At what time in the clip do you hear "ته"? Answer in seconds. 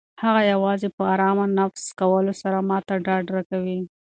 2.87-2.93